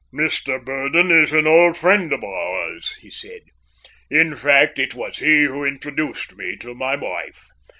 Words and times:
"Mr 0.11 0.59
Burdon 0.59 1.11
is 1.11 1.31
an 1.31 1.45
old 1.45 1.77
friend 1.77 2.11
of 2.11 2.23
ours," 2.23 2.95
he 3.01 3.11
said. 3.11 3.41
"In 4.09 4.33
fact, 4.35 4.79
it 4.79 4.95
was 4.95 5.19
he 5.19 5.43
who 5.43 5.63
introduced 5.63 6.35
me 6.35 6.55
to 6.55 6.73
my 6.73 6.95
wife. 6.95 7.49